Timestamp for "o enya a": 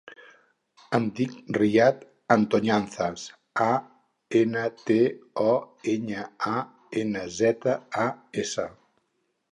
5.45-6.57